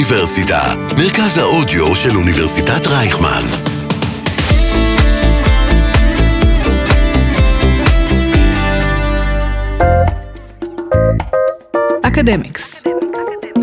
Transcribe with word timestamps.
האוניברסיטה, 0.00 0.74
מרכז 0.98 1.38
האודיו 1.38 1.94
של 1.94 2.16
אוניברסיטת 2.16 2.86
רייכמן. 2.86 3.42
אקדמיקס, 12.02 12.84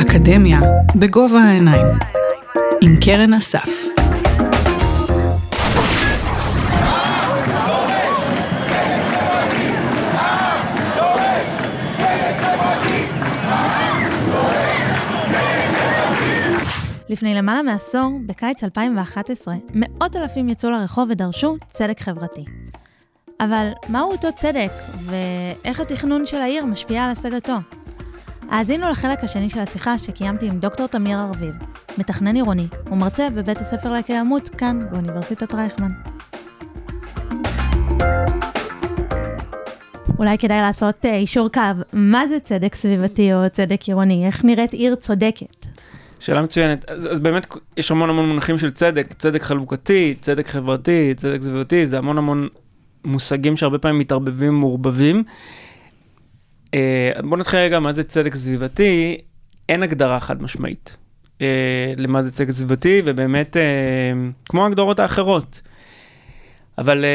אקדמיה 0.01 0.59
בגובה 0.95 1.39
העיניים, 1.39 1.87
עם 2.81 2.95
קרן 3.05 3.33
אסף. 3.33 3.86
לפני 17.09 17.33
למעלה 17.33 17.61
מעשור, 17.61 18.19
בקיץ 18.25 18.63
2011, 18.63 19.55
מאות 19.73 20.15
אלפים 20.15 20.49
יצאו 20.49 20.69
לרחוב 20.69 21.09
ודרשו 21.09 21.57
צדק 21.67 21.99
חברתי. 22.01 22.45
אבל 23.39 23.69
מהו 23.89 24.11
אותו 24.11 24.27
צדק, 24.35 24.71
ואיך 25.05 25.79
התכנון 25.79 26.25
של 26.25 26.37
העיר 26.37 26.65
משפיע 26.65 27.03
על 27.03 27.11
השגתו? 27.11 27.55
האזינו 28.49 28.89
לחלק 28.89 29.23
השני 29.23 29.49
של 29.49 29.59
השיחה 29.59 29.97
שקיימתי 29.99 30.45
עם 30.45 30.59
דוקטור 30.59 30.87
תמיר 30.87 31.19
ארביב, 31.19 31.53
מתכנן 31.97 32.35
עירוני 32.35 32.67
ומרצה 32.91 33.29
בבית 33.29 33.57
הספר 33.57 33.93
לקיימות 33.93 34.49
כאן 34.49 34.87
באוניברסיטת 34.91 35.53
רייכמן. 35.53 35.91
אולי 40.19 40.37
כדאי 40.37 40.61
לעשות 40.61 41.05
אישור 41.05 41.45
אה, 41.45 41.53
קו, 41.53 41.81
מה 41.93 42.27
זה 42.27 42.39
צדק 42.39 42.75
סביבתי 42.75 43.33
או 43.33 43.49
צדק 43.51 43.81
עירוני? 43.81 44.25
איך 44.25 44.45
נראית 44.45 44.73
עיר 44.73 44.95
צודקת? 44.95 45.67
שאלה 46.19 46.41
מצוינת. 46.41 46.85
אז, 46.89 47.07
אז 47.11 47.19
באמת 47.19 47.47
יש 47.77 47.91
המון 47.91 48.09
המון 48.09 48.29
מונחים 48.29 48.57
של 48.57 48.71
צדק, 48.71 49.13
צדק 49.13 49.41
חלוקתי, 49.41 50.15
צדק 50.21 50.47
חברתי, 50.47 51.13
צדק 51.17 51.41
סביבתי, 51.41 51.87
זה 51.87 51.97
המון 51.97 52.17
המון 52.17 52.47
מושגים 53.05 53.57
שהרבה 53.57 53.77
פעמים 53.77 53.99
מתערבבים 53.99 54.53
ומעורבבים. 54.55 55.23
אה, 56.73 57.11
בואו 57.23 57.39
נתחיל 57.39 57.59
רגע 57.59 57.79
מה 57.79 57.93
זה 57.93 58.03
צדק 58.03 58.35
סביבתי, 58.35 59.17
אין 59.69 59.83
הגדרה 59.83 60.19
חד 60.19 60.43
משמעית 60.43 60.97
אה, 61.41 61.93
למה 61.97 62.23
זה 62.23 62.31
צדק 62.31 62.51
סביבתי, 62.51 63.01
ובאמת, 63.05 63.57
אה, 63.57 63.61
כמו 64.49 64.63
ההגדרות 64.63 64.99
האחרות. 64.99 65.61
אבל 66.77 67.05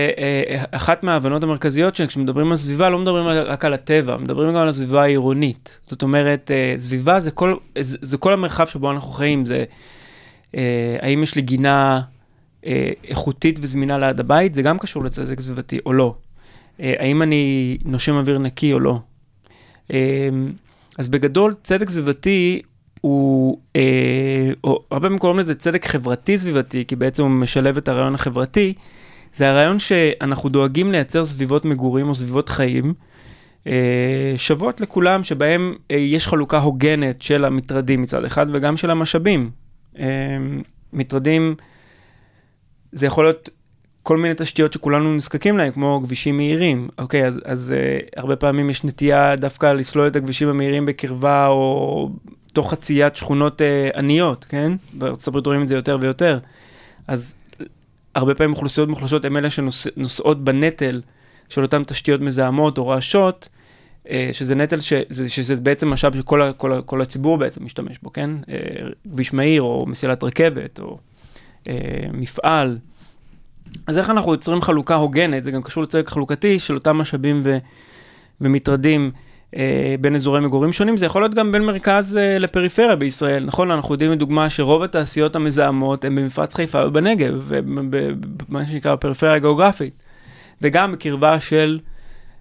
אחת 0.70 1.05
מההבנות 1.05 1.42
המרכזיות 1.42 1.96
שכשמדברים 1.96 2.50
על 2.50 2.56
סביבה, 2.56 2.88
לא 2.88 2.98
מדברים 2.98 3.27
רק 3.27 3.64
על 3.64 3.74
הטבע, 3.74 4.16
מדברים 4.16 4.48
גם 4.48 4.56
על 4.56 4.68
הסביבה 4.68 5.02
העירונית. 5.02 5.78
זאת 5.82 6.02
אומרת, 6.02 6.50
סביבה 6.77 7.20
זה 7.20 7.30
כל, 7.30 7.56
זה 7.80 8.16
כל 8.16 8.33
המרחב 8.33 8.66
שבו 8.66 8.90
אנחנו 8.90 9.10
חיים, 9.10 9.46
זה 9.46 9.64
האם 11.00 11.22
יש 11.22 11.34
לי 11.34 11.42
גינה 11.42 12.00
איכותית 13.08 13.58
וזמינה 13.62 13.98
ליד 13.98 14.20
הבית, 14.20 14.55
זה 14.55 14.62
גם 14.62 14.78
קשור 14.78 15.05
לצדק 15.05 15.40
סביבתי 15.40 15.78
או 15.86 15.92
לא. 15.92 16.14
האם 16.78 17.22
אני 17.22 17.77
נושם 17.84 18.14
אוויר 18.14 18.38
נקי 18.38 18.72
או 18.72 18.80
לא. 18.80 18.98
אז 20.98 21.08
בגדול, 21.08 21.55
צדק 21.62 21.90
סביבתי 21.90 22.62
הוא, 23.00 23.58
אה, 23.77 24.50
או 24.64 24.84
הרבה 24.90 25.06
פעמים 25.06 25.18
קוראים 25.18 25.38
לזה 25.38 25.55
צדק 25.55 25.86
חברתי 25.86 26.38
סביבתי, 26.38 26.84
כי 26.84 26.96
בעצם 26.96 27.22
הוא 27.22 27.30
משלב 27.30 27.77
את 27.77 27.88
הרעיון 27.88 28.14
החברתי. 28.14 28.74
זה 29.34 29.50
הרעיון 29.50 29.78
שאנחנו 29.78 30.48
דואגים 30.48 30.92
לייצר 30.92 31.25
סביבות 31.25 31.64
מגורים 31.64 32.08
או 32.08 32.14
סביבות 32.14 32.48
חיים 32.48 32.94
אה, 33.66 34.34
שוות 34.36 34.80
לכולם, 34.80 35.24
שבהם 35.24 35.74
אה, 35.91 35.97
יש 35.97 36.28
חלוקה 36.28 36.58
הוגנת 36.58 37.22
של 37.22 37.44
המטרדים 37.44 38.02
מצד 38.02 38.24
אחד 38.24 38.47
וגם 38.52 38.77
של 38.77 38.91
המשאבים. 38.91 39.50
אה, 39.98 40.06
מטרדים, 40.92 41.55
זה 42.92 43.06
יכול 43.06 43.24
להיות 43.24 43.48
כל 44.02 44.17
מיני 44.17 44.34
תשתיות 44.36 44.73
שכולנו 44.73 45.17
נזקקים 45.17 45.58
להן, 45.58 45.70
כמו 45.70 46.01
כבישים 46.05 46.36
מהירים. 46.36 46.89
אוקיי, 46.98 47.27
אז, 47.27 47.40
אז 47.45 47.74
הרבה 48.17 48.36
פעמים 48.36 48.70
יש 48.70 48.85
נטייה 48.85 49.36
דווקא 49.36 49.73
לסלול 49.73 50.06
את 50.06 50.17
הכבישים 50.17 50.48
המהירים 50.48 50.86
בקרבה 50.86 51.46
או 51.46 52.11
תוך 52.52 52.70
חציית 52.70 53.17
שכונות 53.17 53.62
עניות, 53.95 54.45
כן? 54.45 54.73
בארצות 54.92 55.29
הברית 55.29 55.46
רואים 55.46 55.62
את 55.62 55.68
זה 55.68 55.74
יותר 55.74 55.98
ויותר. 56.01 56.39
אז 57.08 57.35
הרבה 58.14 58.34
פעמים 58.34 58.52
אוכלוסיות 58.52 58.89
מוחלשות 58.89 59.24
הן 59.24 59.36
אלה 59.36 59.50
שנושאות 59.50 60.45
בנטל 60.45 61.02
של 61.48 61.62
אותן 61.62 61.84
תשתיות 61.84 62.20
מזהמות 62.20 62.78
או 62.78 62.89
רעשות, 62.89 63.48
uh, 64.05 64.08
שזה 64.33 64.55
נטל 64.55 64.80
שזה, 64.80 65.28
שזה 65.28 65.62
בעצם 65.62 65.89
משאב 65.89 66.17
שכל 66.17 66.52
כל 66.56 66.80
כל 66.86 67.02
הציבור 67.02 67.39
בעצם 67.39 67.64
משתמש 67.64 67.98
בו, 68.02 68.12
כן? 68.12 68.30
Uh, 68.42 69.11
כביש 69.12 69.33
מהיר 69.33 69.62
או 69.62 69.86
מסילת 69.86 70.24
רכבת 70.24 70.80
או 70.80 70.98
uh, 71.64 71.68
מפעל. 72.12 72.78
אז 73.86 73.98
איך 73.98 74.11
אנחנו 74.11 74.33
יוצרים 74.33 74.62
חלוקה 74.62 74.94
הוגנת, 74.94 75.44
זה 75.44 75.50
גם 75.50 75.62
קשור 75.62 75.83
לצדק 75.83 76.08
חלוקתי 76.08 76.58
של 76.58 76.74
אותם 76.74 76.96
משאבים 76.96 77.40
ו, 77.44 77.58
ומטרדים 78.40 79.11
אה, 79.14 79.31
בין 80.01 80.14
אזורי 80.14 80.40
מגורים 80.40 80.73
שונים, 80.73 80.96
זה 80.96 81.07
יכול 81.07 81.23
להיות 81.23 81.35
גם 81.35 81.52
בין 81.52 81.63
מרכז 81.64 82.17
אה, 82.17 82.39
לפריפריה 82.39 82.96
בישראל, 82.96 83.45
נכון? 83.45 83.70
אנחנו 83.70 83.95
יודעים 83.95 84.13
לדוגמה 84.13 84.51
שרוב 84.51 84.83
התעשיות 84.83 85.36
המזהמות 85.36 86.05
הן 86.05 86.14
במפרץ 86.14 86.55
חיפה 86.55 86.86
ובנגב, 86.86 87.35
ובמה 87.46 88.67
שנקרא 88.67 88.96
פריפריה 88.96 89.39
גיאוגרפית, 89.39 90.02
וגם 90.62 90.92
בקרבה 90.92 91.41
של 91.41 91.79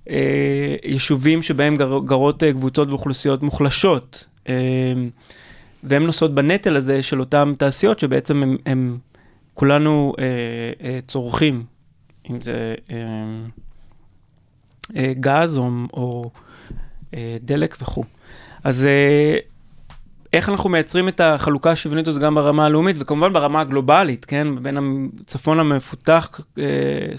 אה, 0.10 0.76
יישובים 0.86 1.42
שבהם 1.42 1.76
גר, 1.76 2.00
גרות 2.06 2.44
אה, 2.44 2.54
קבוצות 2.54 2.90
ואוכלוסיות 2.90 3.44
מוחלשות. 3.44 4.26
אה, 4.50 4.54
והן 5.84 6.04
נושאות 6.04 6.36
בנטל 6.36 6.76
הזה 6.76 7.04
של 7.04 7.20
אותן 7.20 7.54
תעשיות 7.58 8.00
שבעצם 8.00 8.56
הן 8.66 8.98
כולנו 9.54 10.14
אה, 10.20 10.26
אה, 10.88 11.00
צורכים, 11.08 11.64
אם 12.30 12.42
זה 12.42 12.76
אה, 12.92 12.98
אה, 14.96 15.14
גז 15.20 15.58
או, 15.58 15.70
או 15.94 16.32
אה, 16.36 16.51
דלק 17.42 17.78
וכו'. 17.82 18.04
אז 18.64 18.86
אה, 18.86 19.38
איך 20.34 20.50
אנחנו 20.50 20.70
מייצרים 20.70 21.08
את 21.08 21.22
החלוקה 21.22 21.72
השוויונית 21.72 22.08
הזאת 22.08 22.22
גם 22.22 22.36
ברמה 22.36 22.66
הלאומית, 22.66 22.96
וכמובן 23.00 23.34
ברמה 23.34 23.62
הגלובלית, 23.62 24.26
כן? 24.26 24.48
בין 24.62 24.78
הצפון 25.22 25.60
המפותח, 25.60 26.40
אה, 26.58 26.64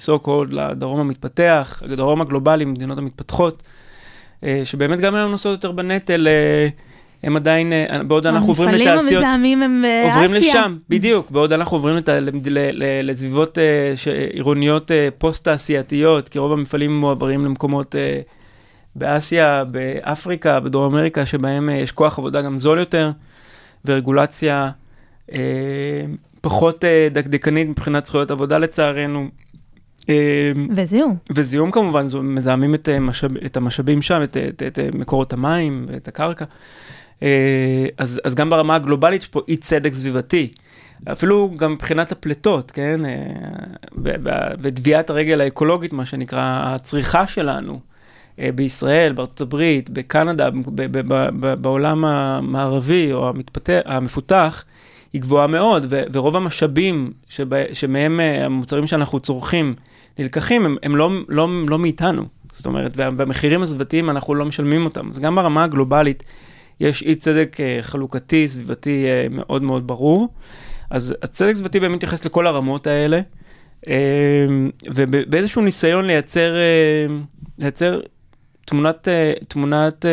so 0.07 0.27
called, 0.27 0.51
לדרום 0.51 1.01
המתפתח, 1.01 1.83
לדרום 1.87 2.21
הגלובלי, 2.21 2.65
מדינות 2.65 2.99
המתפתחות, 2.99 3.63
אה, 4.45 4.61
שבאמת 4.65 5.01
גם 5.01 5.15
היום 5.15 5.31
נושאות 5.31 5.53
יותר 5.53 5.73
בנטל. 5.73 6.29
אה, 6.29 6.69
הם 7.23 7.37
עדיין, 7.37 7.73
אה, 7.73 8.03
בעוד 8.03 8.27
אנחנו 8.27 8.49
עוברים 8.49 8.69
לתעשיות... 8.69 9.23
המפעלים 9.25 9.25
המזהמים 9.25 9.63
הם 9.63 9.83
באסיה. 9.83 10.21
אה, 10.21 10.25
עוברים 10.25 10.43
לשם, 10.43 10.77
בדיוק. 10.89 11.31
בעוד 11.31 11.53
אנחנו 11.53 11.77
עוברים 11.77 11.97
לת... 11.97 12.09
לסביבות 13.03 13.59
אה, 13.59 13.95
עירוניות 14.33 14.91
פוסט-תעשייתיות, 15.19 16.29
כי 16.29 16.39
רוב 16.39 16.53
המפעלים 16.53 16.97
מועברים 16.97 17.45
למקומות 17.45 17.95
באסיה, 18.97 19.65
באפריקה, 19.65 20.61
בדרום 20.61 20.95
אמריקה, 20.95 21.27
שבהם 21.27 21.69
יש 21.69 21.93
כוח 21.93 22.19
עבודה 22.19 22.43
גם 22.43 22.59
זול 22.59 22.79
יותר, 22.79 23.11
ורגולציה 23.85 24.71
פחות 26.41 26.85
דקדקנית 27.13 27.69
מבחינת 27.69 28.07
זכויות 28.07 28.31
עבודה 28.31 28.59
לצערנו. 28.59 29.29
וזיהום. 30.75 31.17
וזיהום 31.35 31.71
כמובן, 31.71 32.07
מזהמים 32.23 32.75
את, 32.75 32.89
משאב, 32.89 33.37
את 33.37 33.57
המשאבים 33.57 34.03
שם, 34.03 34.21
את, 34.23 34.37
את, 34.37 34.63
את 34.67 34.79
מקורות 34.95 35.33
המים 35.33 35.87
ואת 35.89 36.09
הקרקע. 36.09 36.45
אה, 37.23 37.87
אז, 37.99 38.21
אז 38.25 38.35
גם 38.35 38.51
ברמה 38.51 38.75
הגלובלית 38.75 39.23
יש 39.23 39.29
פה 39.29 39.41
אי 39.49 39.57
צדק 39.57 39.93
סביבתי. 39.93 40.53
אפילו 41.13 41.51
גם 41.57 41.73
מבחינת 41.73 42.13
הפליטות, 42.13 42.71
כן? 42.71 43.01
ותביעת 44.63 45.11
אה, 45.11 45.17
הרגל 45.17 45.41
האקולוגית, 45.41 45.93
מה 45.93 46.07
שנקרא, 46.07 46.63
הצריכה 46.65 47.27
שלנו 47.27 47.73
אה, 47.73 47.92
בישראל, 48.39 49.13
בארצות 49.13 49.41
הברית, 49.41 49.91
בקנדה, 49.91 50.49
בעולם 51.61 52.05
המערבי 52.05 53.13
או 53.13 53.29
המתפתח, 53.29 53.81
המפותח, 53.85 54.65
היא 55.13 55.21
גבוהה 55.21 55.47
מאוד, 55.47 55.87
ורוב 56.13 56.37
המשאבים 56.37 57.13
שבה, 57.29 57.57
שמהם 57.73 58.21
המוצרים 58.21 58.87
שאנחנו 58.87 59.21
צורכים 59.21 59.75
נלקחים, 60.19 60.65
הם, 60.65 60.77
הם 60.83 60.97
לא, 60.97 61.11
לא, 61.29 61.49
לא 61.69 61.79
מאיתנו. 61.79 62.25
זאת 62.53 62.67
אומרת, 62.67 62.97
והמחירים 62.97 63.63
הסביבתיים, 63.63 64.11
אנחנו 64.11 64.35
לא 64.35 64.45
משלמים 64.45 64.85
אותם. 64.85 65.09
אז 65.09 65.19
גם 65.19 65.35
ברמה 65.35 65.65
הגלובלית, 65.65 66.23
יש 66.81 67.03
אי 67.03 67.15
צדק 67.15 67.57
אה, 67.61 67.79
חלוקתי, 67.83 68.49
סביבתי 68.49 69.07
אה, 69.07 69.27
מאוד 69.31 69.63
מאוד 69.63 69.87
ברור. 69.87 70.29
אז 70.91 71.15
הצדק 71.23 71.55
סביבתי 71.55 71.81
באמת 71.81 71.97
מתייחס 71.97 72.25
לכל 72.25 72.47
הרמות 72.47 72.87
האלה, 72.87 73.21
אה, 73.89 74.47
ובאיזשהו 74.95 75.63
ניסיון 75.63 76.05
לייצר, 76.05 76.55
לייצר 77.59 78.01
תמונת, 78.65 79.09
תמונת 79.49 80.05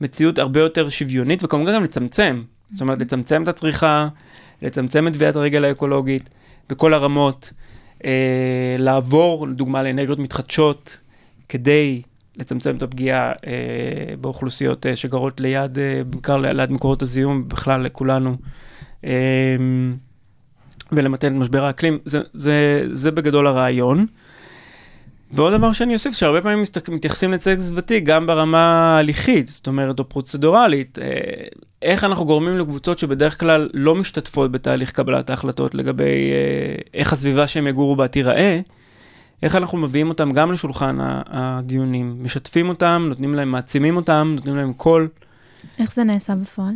מציאות 0.00 0.38
הרבה 0.38 0.60
יותר 0.60 0.88
שוויונית, 0.88 1.44
וכמובן 1.44 1.74
גם 1.74 1.84
לצמצם. 1.84 2.42
זאת 2.70 2.80
אומרת, 2.80 2.98
לצמצם 2.98 3.42
את 3.42 3.48
הצריכה, 3.48 4.08
לצמצם 4.62 5.08
את 5.08 5.12
טביעת 5.12 5.36
הרגל 5.36 5.64
האקולוגית 5.64 6.30
בכל 6.68 6.94
הרמות, 6.94 7.52
לעבור, 8.78 9.48
לדוגמה, 9.48 9.82
לאנרגיות 9.82 10.18
מתחדשות, 10.18 10.98
כדי 11.48 12.02
לצמצם 12.36 12.76
את 12.76 12.82
הפגיעה 12.82 13.32
אה, 13.46 14.16
באוכלוסיות 14.20 14.86
אה, 14.86 14.96
שגרות 14.96 15.40
ליד, 15.40 15.78
אה, 15.78 16.02
בעיקר 16.04 16.36
ליד 16.36 16.70
מקורות 16.70 17.02
הזיהום, 17.02 17.48
בכלל 17.48 17.82
לכולנו, 17.82 18.36
אה, 19.04 19.10
ולמתן 20.92 21.36
את 21.36 21.40
משבר 21.40 21.64
האקלים, 21.64 21.98
זה, 22.04 22.20
זה, 22.32 22.86
זה 22.92 23.10
בגדול 23.10 23.46
הרעיון. 23.46 24.06
ועוד 25.32 25.54
דבר 25.54 25.72
שאני 25.72 25.94
אוסיף, 25.94 26.14
שהרבה 26.14 26.40
פעמים 26.40 26.64
מתייחסים 26.88 27.32
לצדק 27.32 27.60
סביבתי 27.60 28.00
גם 28.00 28.26
ברמה 28.26 28.58
ההליכית, 28.58 29.48
זאת 29.48 29.66
אומרת, 29.66 29.98
או 29.98 30.08
פרוצדורלית. 30.08 30.98
אה, 30.98 31.06
איך 31.82 32.04
אנחנו 32.04 32.24
גורמים 32.24 32.58
לקבוצות 32.58 32.98
שבדרך 32.98 33.40
כלל 33.40 33.68
לא 33.74 33.94
משתתפות 33.94 34.52
בתהליך 34.52 34.90
קבלת 34.92 35.30
ההחלטות 35.30 35.74
לגבי 35.74 36.04
אה, 36.04 36.74
איך 36.94 37.12
הסביבה 37.12 37.46
שהם 37.46 37.66
יגורו 37.66 37.96
בה 37.96 38.08
תיראה, 38.08 38.60
איך 39.42 39.56
אנחנו 39.56 39.78
מביאים 39.78 40.08
אותם 40.08 40.30
גם 40.30 40.52
לשולחן 40.52 40.98
הדיונים, 41.00 42.16
משתפים 42.22 42.68
אותם, 42.68 43.06
נותנים 43.08 43.34
להם, 43.34 43.50
מעצימים 43.50 43.96
אותם, 43.96 44.32
נותנים 44.36 44.56
להם 44.56 44.72
קול. 44.72 45.08
איך 45.78 45.94
זה 45.94 46.04
נעשה 46.04 46.34
בפועל? 46.34 46.74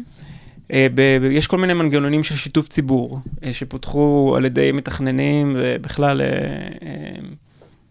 אה, 0.72 0.86
יש 1.30 1.46
כל 1.46 1.58
מיני 1.58 1.74
מנגנונים 1.74 2.22
של 2.22 2.36
שיתוף 2.36 2.68
ציבור, 2.68 3.20
שפותחו 3.52 4.34
על 4.36 4.44
ידי 4.44 4.72
מתכננים 4.72 5.56
ובכלל... 5.58 6.20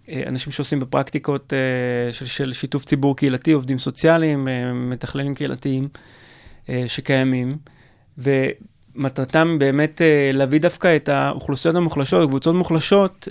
אה, 0.09 0.23
אנשים 0.27 0.51
שעושים 0.51 0.79
בפרקטיקות 0.79 1.53
אה, 1.53 2.13
של, 2.13 2.25
של 2.25 2.53
שיתוף 2.53 2.85
ציבור 2.85 3.17
קהילתי, 3.17 3.51
עובדים 3.51 3.77
סוציאליים, 3.77 4.47
אה, 4.47 4.73
מתכללים 4.73 5.35
קהילתיים 5.35 5.87
שקיימים, 6.87 7.57
ומטרתם 8.17 9.59
באמת 9.59 10.01
להביא 10.33 10.59
דווקא 10.59 10.95
את 10.95 11.09
האוכלוסיות 11.09 11.75
המוחלשות, 11.75 12.29
קבוצות 12.29 12.55
מוחלשות, 12.55 13.27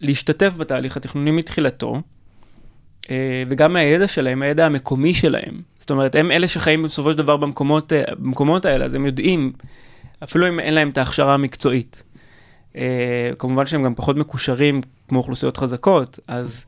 להשתתף 0.00 0.54
בתהליך 0.56 0.96
התכנוני 0.96 1.30
מתחילתו, 1.30 2.02
וגם 3.46 3.72
מהידע 3.72 4.08
שלהם, 4.08 4.42
הידע 4.42 4.66
המקומי 4.66 5.14
שלהם. 5.14 5.60
זאת 5.78 5.90
אומרת, 5.90 6.14
הם 6.14 6.30
אלה 6.30 6.48
שחיים 6.48 6.82
בסופו 6.82 7.12
של 7.12 7.18
דבר 7.18 7.36
במקומות, 7.36 7.92
במקומות 8.18 8.64
האלה, 8.64 8.84
אז 8.84 8.94
הם 8.94 9.06
יודעים, 9.06 9.52
אפילו 10.24 10.48
אם 10.48 10.60
אין 10.60 10.74
להם 10.74 10.88
את 10.88 10.98
ההכשרה 10.98 11.34
המקצועית. 11.34 12.02
Uh, 12.72 12.76
כמובן 13.38 13.66
שהם 13.66 13.82
גם 13.82 13.94
פחות 13.94 14.16
מקושרים 14.16 14.80
כמו 15.08 15.18
אוכלוסיות 15.18 15.56
חזקות, 15.56 16.18
אז, 16.28 16.66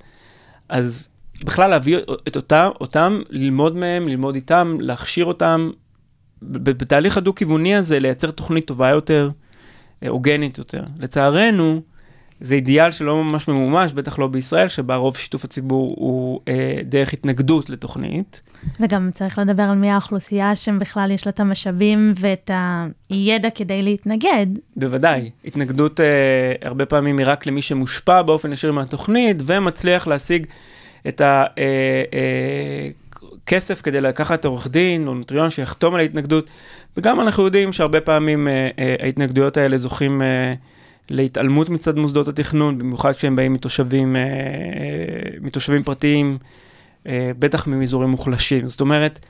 אז 0.68 1.08
בכלל 1.44 1.70
להביא 1.70 1.98
את 2.28 2.36
אותם, 2.36 2.70
אותם, 2.80 3.22
ללמוד 3.30 3.76
מהם, 3.76 4.08
ללמוד 4.08 4.34
איתם, 4.34 4.76
להכשיר 4.80 5.24
אותם, 5.24 5.70
בתהליך 6.42 7.16
הדו-כיווני 7.16 7.74
הזה 7.74 7.98
לייצר 7.98 8.30
תוכנית 8.30 8.66
טובה 8.66 8.90
יותר, 8.90 9.30
אה, 10.02 10.08
הוגנת 10.08 10.58
יותר. 10.58 10.84
לצערנו, 11.00 11.82
זה 12.42 12.54
אידיאל 12.54 12.90
שלא 12.90 13.24
ממש 13.24 13.48
ממומש, 13.48 13.92
בטח 13.92 14.18
לא 14.18 14.26
בישראל, 14.26 14.68
שבה 14.68 14.96
רוב 14.96 15.16
שיתוף 15.16 15.44
הציבור 15.44 15.94
הוא 15.98 16.40
אה, 16.48 16.78
דרך 16.84 17.12
התנגדות 17.12 17.70
לתוכנית. 17.70 18.40
וגם 18.80 19.08
צריך 19.12 19.38
לדבר 19.38 19.62
על 19.62 19.76
מי 19.76 19.90
האוכלוסייה 19.90 20.56
שבכלל 20.56 21.10
יש 21.10 21.26
לה 21.26 21.30
את 21.30 21.40
המשאבים 21.40 22.12
ואת 22.16 22.50
הידע 23.10 23.50
כדי 23.50 23.82
להתנגד. 23.82 24.46
בוודאי. 24.76 25.30
התנגדות 25.44 26.00
אה, 26.00 26.52
הרבה 26.62 26.86
פעמים 26.86 27.18
היא 27.18 27.26
רק 27.26 27.46
למי 27.46 27.62
שמושפע 27.62 28.22
באופן 28.22 28.52
ישיר 28.52 28.72
מהתוכנית, 28.72 29.36
ומצליח 29.46 30.06
להשיג 30.06 30.46
את 31.08 31.22
הכסף 33.44 33.78
אה, 33.78 33.82
כדי 33.82 34.00
לקחת 34.00 34.44
עורך 34.44 34.68
דין 34.68 35.06
או 35.06 35.14
נוטריון 35.14 35.50
שיחתום 35.50 35.94
על 35.94 36.00
ההתנגדות. 36.00 36.50
וגם 36.96 37.20
אנחנו 37.20 37.44
יודעים 37.44 37.72
שהרבה 37.72 38.00
פעמים 38.00 38.48
אה, 38.48 38.68
אה, 38.78 38.94
ההתנגדויות 39.00 39.56
האלה 39.56 39.76
זוכים... 39.76 40.22
אה, 40.22 40.54
להתעלמות 41.12 41.68
מצד 41.68 41.98
מוסדות 41.98 42.28
התכנון, 42.28 42.78
במיוחד 42.78 43.12
כשהם 43.12 43.36
באים 43.36 43.52
מתושבים, 43.52 44.16
אה, 44.16 44.22
מתושבים 45.40 45.82
פרטיים, 45.82 46.38
אה, 47.06 47.30
בטח 47.38 47.66
מאזורים 47.66 48.10
מוחלשים. 48.10 48.68
זאת 48.68 48.80
אומרת, 48.80 49.20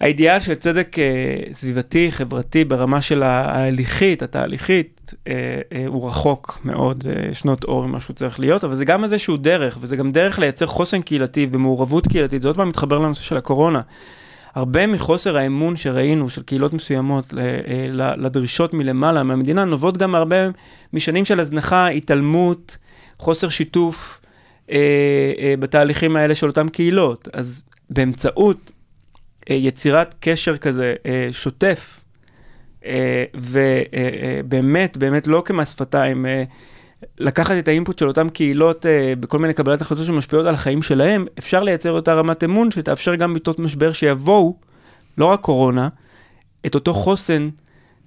האידיאל 0.00 0.40
של 0.40 0.54
צדק 0.54 0.98
אה, 0.98 1.52
סביבתי, 1.52 2.12
חברתי, 2.12 2.64
ברמה 2.64 3.02
של 3.02 3.22
ההליכית, 3.22 4.22
התהליכית, 4.22 5.14
הוא 5.86 6.08
רחוק 6.08 6.60
מאוד, 6.64 7.04
שנות 7.32 7.64
אור 7.64 7.86
ממה 7.86 8.00
שהוא 8.00 8.14
צריך 8.14 8.40
להיות, 8.40 8.64
אבל 8.64 8.74
זה 8.74 8.84
גם 8.84 9.04
איזשהו 9.04 9.36
דרך, 9.36 9.78
וזה 9.80 9.96
גם 9.96 10.10
דרך 10.10 10.38
לייצר 10.38 10.66
חוסן 10.66 11.02
קהילתי 11.02 11.46
ומעורבות 11.50 12.08
קהילתית. 12.08 12.42
זה 12.42 12.48
עוד 12.48 12.56
פעם 12.56 12.68
מתחבר 12.68 12.98
לנושא 12.98 13.22
של 13.22 13.36
הקורונה. 13.36 13.80
הרבה 14.54 14.86
מחוסר 14.86 15.36
האמון 15.36 15.76
שראינו 15.76 16.30
של 16.30 16.42
קהילות 16.42 16.74
מסוימות 16.74 17.34
אה, 17.38 18.14
לדרישות 18.16 18.74
מלמעלה 18.74 19.22
מהמדינה, 19.22 19.64
נובעות 19.64 19.96
גם 19.96 20.14
הרבה 20.14 20.36
משנים 20.92 21.24
של 21.24 21.40
הזנחה, 21.40 21.88
התעלמות, 21.88 22.76
חוסר 23.18 23.48
שיתוף 23.48 24.20
אה, 24.70 25.32
אה, 25.38 25.54
בתהליכים 25.58 26.16
האלה 26.16 26.34
של 26.34 26.46
אותן 26.46 26.68
קהילות. 26.68 27.28
אז 27.32 27.62
באמצעות 27.90 28.70
אה, 29.50 29.54
יצירת 29.54 30.14
קשר 30.20 30.56
כזה 30.56 30.94
אה, 31.06 31.28
שוטף, 31.32 32.00
אה, 32.84 33.24
ובאמת, 33.34 34.96
אה, 34.96 35.00
באמת 35.00 35.26
לא 35.26 35.42
כמס 35.44 35.72
שפתיים, 35.72 36.26
אה, 36.26 36.44
לקחת 37.18 37.54
את 37.58 37.68
האינפוט 37.68 37.98
של 37.98 38.08
אותן 38.08 38.28
קהילות 38.28 38.86
אה, 38.86 39.12
בכל 39.20 39.38
מיני 39.38 39.54
קבלת 39.54 39.80
החלטות 39.80 40.06
שמשפיעות 40.06 40.46
על 40.46 40.54
החיים 40.54 40.82
שלהם, 40.82 41.26
אפשר 41.38 41.62
לייצר 41.62 41.90
אותה 41.90 42.14
רמת 42.14 42.44
אמון 42.44 42.70
שתאפשר 42.70 43.14
גם 43.14 43.32
בעיתות 43.32 43.58
משבר 43.58 43.92
שיבואו, 43.92 44.56
לא 45.18 45.26
רק 45.26 45.40
קורונה, 45.40 45.88
את 46.66 46.74
אותו 46.74 46.94
חוסן 46.94 47.48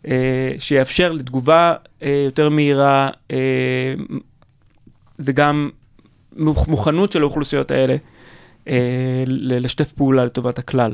אה, 0.08 0.54
שיאפשר 0.58 1.12
לתגובה 1.12 1.74
אה, 2.04 2.24
יותר 2.26 2.50
מהירה 2.50 3.10
אה, 3.32 3.94
וגם 5.20 5.70
מוכנות 6.68 7.12
של 7.12 7.22
האוכלוסיות 7.22 7.72
האלה 7.72 7.96
אה, 8.68 9.24
לשתף 9.28 9.92
פעולה 9.92 10.26
לטובת 10.26 10.60
הכלל. 10.60 10.94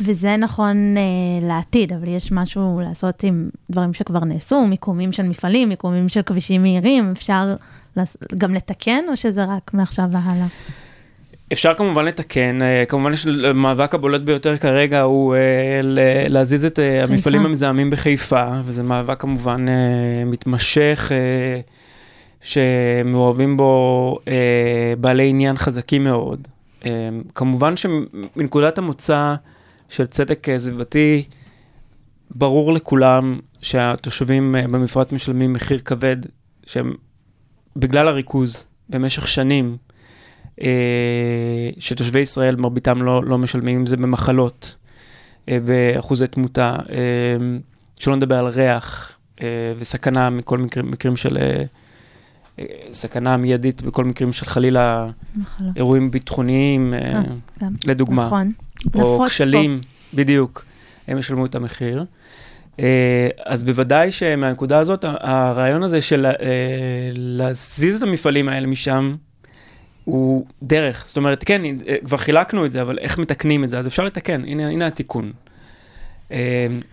וזה 0.00 0.36
נכון 0.36 0.96
uh, 0.96 1.44
לעתיד, 1.44 1.92
אבל 1.92 2.08
יש 2.08 2.32
משהו 2.32 2.80
לעשות 2.84 3.22
עם 3.22 3.48
דברים 3.70 3.94
שכבר 3.94 4.24
נעשו, 4.24 4.66
מיקומים 4.66 5.12
של 5.12 5.22
מפעלים, 5.22 5.68
מיקומים 5.68 6.08
של 6.08 6.22
כבישים 6.22 6.62
מהירים, 6.62 7.12
אפשר. 7.12 7.54
גם 8.38 8.54
לתקן, 8.54 9.04
או 9.08 9.16
שזה 9.16 9.44
רק 9.44 9.70
מעכשיו 9.74 10.04
והלאה? 10.12 10.46
אפשר 11.52 11.74
כמובן 11.74 12.04
לתקן, 12.04 12.62
אה, 12.62 12.84
כמובן 12.88 13.12
המאבק 13.44 13.94
הבולט 13.94 14.20
ביותר 14.20 14.56
כרגע 14.56 15.00
הוא 15.00 15.34
אה, 15.34 15.80
להזיז 16.28 16.64
את 16.64 16.78
חיפה. 16.78 17.02
המפעלים 17.02 17.46
המזהמים 17.46 17.90
בחיפה, 17.90 18.44
וזה 18.64 18.82
מאבק 18.82 19.20
כמובן 19.20 19.66
מתמשך, 20.26 21.12
שמעורבים 22.40 23.56
בו 23.56 24.18
בעלי 25.00 25.28
עניין 25.28 25.56
חזקים 25.56 26.04
מאוד. 26.04 26.48
כמובן 27.34 27.76
שמנקודת 27.76 28.78
המוצא, 28.78 29.34
של 29.90 30.06
צדק 30.06 30.48
אה, 30.48 30.58
סביבתי, 30.58 31.24
ברור 32.30 32.72
לכולם 32.72 33.38
שהתושבים 33.62 34.56
אה, 34.56 34.68
במפרץ 34.68 35.12
משלמים 35.12 35.52
מחיר 35.52 35.78
כבד, 35.78 36.16
שהם 36.66 36.94
בגלל 37.76 38.08
הריכוז 38.08 38.66
במשך 38.88 39.28
שנים, 39.28 39.76
אה, 40.62 41.70
שתושבי 41.78 42.20
ישראל 42.20 42.56
מרביתם 42.56 43.02
לא, 43.02 43.24
לא 43.24 43.38
משלמים, 43.38 43.78
אם 43.78 43.86
זה 43.86 43.96
במחלות 43.96 44.76
ואחוזי 45.48 46.26
תמותה, 46.26 46.76
שלא 47.96 48.16
נדבר 48.16 48.38
על 48.38 48.46
ריח 48.46 49.18
וסכנה 49.78 50.30
מכל 50.30 50.58
מקרים, 50.58 50.90
מקרים 50.90 51.16
של... 51.16 51.38
סכנה 52.90 53.36
מיידית 53.36 53.82
בכל 53.82 54.04
מקרים 54.04 54.32
של 54.32 54.46
חלילה 54.46 55.10
מחלות. 55.36 55.76
אירועים 55.76 56.10
ביטחוניים, 56.10 56.94
לדוגמה. 57.86 58.26
נכון. 58.26 58.52
או 58.94 59.24
כשלים, 59.26 59.80
בדיוק, 60.14 60.64
הם 61.08 61.18
ישלמו 61.18 61.46
את 61.46 61.54
המחיר. 61.54 62.04
אה, 62.80 63.28
אז 63.46 63.62
בוודאי 63.62 64.12
שמהנקודה 64.12 64.78
הזאת, 64.78 65.04
הרעיון 65.08 65.82
הזה 65.82 66.00
של 66.00 66.26
אה, 66.26 66.32
להזיז 67.14 67.96
את 67.96 68.02
המפעלים 68.02 68.48
האלה 68.48 68.66
משם, 68.66 69.14
הוא 70.04 70.46
דרך. 70.62 71.04
זאת 71.06 71.16
אומרת, 71.16 71.44
כן, 71.44 71.62
אה, 71.64 71.96
כבר 72.04 72.16
חילקנו 72.16 72.66
את 72.66 72.72
זה, 72.72 72.82
אבל 72.82 72.98
איך 72.98 73.18
מתקנים 73.18 73.64
את 73.64 73.70
זה? 73.70 73.78
אז 73.78 73.86
אפשר 73.86 74.04
לתקן, 74.04 74.44
הנה, 74.44 74.68
הנה 74.68 74.86
התיקון. 74.86 75.32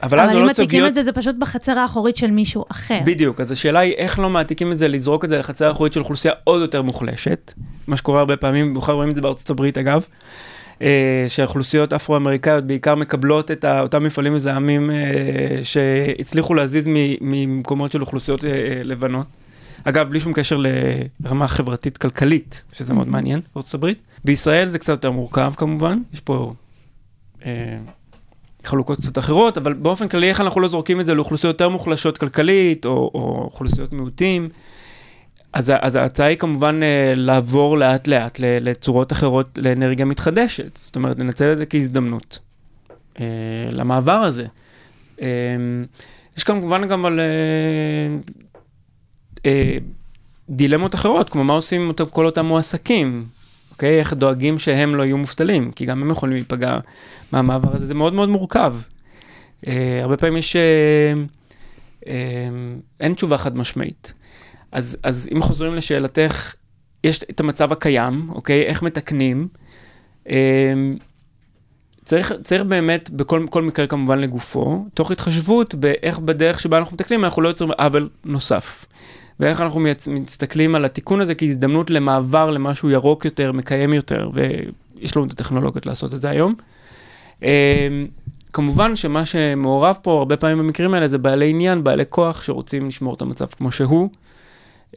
אבל 0.03 0.19
אז 0.19 0.33
עולות 0.33 0.33
סוגיות... 0.33 0.33
אבל 0.33 0.39
אם 0.39 0.45
מעתיקים 0.45 0.85
את 0.85 0.95
זה, 0.95 1.03
זה 1.03 1.11
פשוט 1.11 1.35
בחצר 1.39 1.79
האחורית 1.79 2.15
של 2.15 2.31
מישהו 2.31 2.65
אחר. 2.71 2.99
בדיוק, 3.05 3.41
אז 3.41 3.51
השאלה 3.51 3.79
היא 3.79 3.93
איך 3.93 4.19
לא 4.19 4.29
מעתיקים 4.29 4.71
את 4.71 4.77
זה, 4.77 4.87
לזרוק 4.87 5.25
את 5.25 5.29
זה 5.29 5.37
לחצר 5.37 5.67
האחורית 5.67 5.93
של 5.93 5.99
אוכלוסייה 5.99 6.33
עוד 6.43 6.61
יותר 6.61 6.81
מוחלשת, 6.81 7.53
מה 7.87 7.97
שקורה 7.97 8.19
הרבה 8.19 8.37
פעמים, 8.37 8.69
במיוחד 8.69 8.93
רואים 8.93 9.09
את 9.09 9.15
זה 9.15 9.21
בארצות 9.21 9.49
הברית 9.49 9.77
אגב. 9.77 10.05
אה, 10.81 11.25
שאוכלוסיות 11.27 11.93
אפרו-אמריקאיות 11.93 12.63
בעיקר 12.63 12.95
מקבלות 12.95 13.51
את 13.51 13.65
אותם 13.65 14.03
מפעלים 14.03 14.33
מזהמים 14.33 14.91
אה, 14.91 14.95
שהצליחו 15.63 16.53
להזיז 16.53 16.87
ממקומות 17.21 17.91
של 17.91 18.01
אוכלוסיות 18.01 18.45
אה, 18.45 18.49
לבנות. 18.83 19.27
אגב, 19.83 20.09
בלי 20.09 20.19
שום 20.19 20.33
קשר 20.33 20.57
לרמה 21.23 21.47
חברתית-כלכלית, 21.47 22.63
שזה 22.73 22.93
מאוד 22.93 23.07
מעניין, 23.07 23.41
הברית. 23.73 24.03
בישראל 24.25 24.69
זה 24.69 24.79
קצת 24.79 24.89
יותר 24.89 25.11
מורכב 25.11 25.53
כמובן, 25.57 25.99
יש 26.13 26.19
פה 26.19 26.53
אה, 27.45 27.77
חלוקות 28.63 28.99
קצת 28.99 29.17
אחרות, 29.17 29.57
אבל 29.57 29.73
באופן 29.73 30.07
כללי, 30.07 30.29
איך 30.29 30.41
אנחנו 30.41 30.61
לא 30.61 30.67
זורקים 30.67 30.99
את 30.99 31.05
זה 31.05 31.13
לאוכלוסיות 31.13 31.53
יותר 31.53 31.69
מוחלשות 31.69 32.17
כלכלית, 32.17 32.85
או, 32.85 32.91
או 32.91 33.41
אוכלוסיות 33.43 33.93
מיעוטים. 33.93 34.49
אז, 35.57 35.73
אז 35.81 35.95
ההצעה 35.95 36.27
היא 36.27 36.37
כמובן 36.37 36.83
אה, 36.83 37.13
לעבור 37.15 37.77
לאט 37.77 38.07
לאט 38.07 38.39
לצורות 38.39 39.11
אחרות 39.11 39.59
לאנרגיה 39.61 40.05
מתחדשת, 40.05 40.77
זאת 40.77 40.95
אומרת 40.95 41.19
לנצל 41.19 41.51
את 41.51 41.57
זה 41.57 41.65
כהזדמנות 41.65 42.39
אה, 43.19 43.25
למעבר 43.71 44.11
הזה. 44.11 44.45
אה, 45.21 45.27
יש 46.37 46.43
כמובן 46.43 46.87
גם 46.87 47.05
על 47.05 47.19
דילמות 50.49 50.95
אחרות, 50.95 51.29
כמו 51.29 51.43
מה 51.43 51.53
עושים 51.53 51.81
עם 51.81 51.91
כל 52.09 52.25
אותם 52.25 52.45
מועסקים, 52.45 53.25
אוקיי? 53.71 53.99
איך 53.99 54.13
דואגים 54.13 54.59
שהם 54.59 54.95
לא 54.95 55.03
יהיו 55.03 55.17
מובטלים, 55.17 55.71
כי 55.71 55.85
גם 55.85 56.01
הם 56.01 56.11
יכולים 56.11 56.35
להיפגע 56.35 56.79
מהמעבר 57.31 57.75
הזה, 57.75 57.85
זה 57.85 57.93
מאוד 57.93 58.13
מאוד 58.13 58.29
מורכב. 58.29 58.75
הרבה 60.01 60.17
פעמים 60.17 60.37
יש, 60.37 60.55
אין 62.99 63.13
תשובה 63.13 63.37
חד 63.37 63.57
משמעית. 63.57 64.13
אז, 64.71 64.97
אז 65.03 65.29
אם 65.33 65.41
חוזרים 65.41 65.75
לשאלתך, 65.75 66.53
יש 67.03 67.23
את 67.23 67.39
המצב 67.39 67.71
הקיים, 67.71 68.29
אוקיי? 68.29 68.63
איך 68.63 68.83
מתקנים? 68.83 69.47
אה, 70.29 70.73
צריך, 72.05 72.33
צריך 72.43 72.63
באמת, 72.63 73.09
בכל 73.09 73.61
מקרה 73.61 73.87
כמובן 73.87 74.19
לגופו, 74.19 74.85
תוך 74.93 75.11
התחשבות 75.11 75.75
באיך 75.75 76.19
בדרך 76.19 76.59
שבה 76.59 76.77
אנחנו 76.77 76.93
מתקנים, 76.93 77.23
אנחנו 77.23 77.41
לא 77.41 77.47
יוצרים 77.47 77.71
עוול 77.71 78.09
נוסף. 78.25 78.85
ואיך 79.39 79.61
אנחנו 79.61 79.79
מסתכלים 80.07 80.75
על 80.75 80.85
התיקון 80.85 81.21
הזה 81.21 81.35
כהזדמנות 81.35 81.89
למעבר 81.89 82.49
למשהו 82.49 82.89
ירוק 82.89 83.25
יותר, 83.25 83.51
מקיים 83.51 83.93
יותר, 83.93 84.29
ויש 84.33 85.17
לנו 85.17 85.25
את 85.25 85.31
הטכנולוגיות 85.31 85.85
לעשות 85.85 86.13
את 86.13 86.21
זה 86.21 86.29
היום. 86.29 86.55
אה, 87.43 87.87
כמובן 88.53 88.95
שמה 88.95 89.25
שמעורב 89.25 89.97
פה 90.01 90.17
הרבה 90.17 90.37
פעמים 90.37 90.57
במקרים 90.57 90.93
האלה 90.93 91.07
זה 91.07 91.17
בעלי 91.17 91.49
עניין, 91.49 91.83
בעלי 91.83 92.03
כוח 92.09 92.43
שרוצים 92.43 92.87
לשמור 92.87 93.13
את 93.13 93.21
המצב 93.21 93.45
כמו 93.45 93.71
שהוא. 93.71 94.09